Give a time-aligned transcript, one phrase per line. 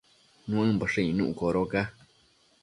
[0.49, 1.85] Nuëmboshë icnuc codoca